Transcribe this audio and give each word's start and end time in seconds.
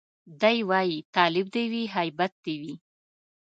دی 0.41 0.57
وايي 0.69 0.99
تالب 1.15 1.45
دي 1.55 1.63
وي 1.71 1.83
هيبت 1.95 2.33
دي 2.45 2.55
وي 2.61 2.73